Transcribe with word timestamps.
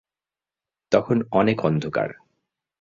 তখন 0.91 1.17
অনেক 1.31 1.57
অন্ধকার। 1.65 2.09